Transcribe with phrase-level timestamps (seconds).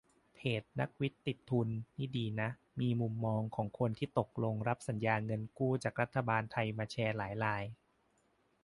[0.35, 1.67] เพจ "นักวิทย์ติดทุน"
[1.97, 7.63] นี่ดีนะ มีมุมมองของคนที่ตกลงรับสัญญาเงินกู้จากรัฐบาลไทยมาแชร์หลายราย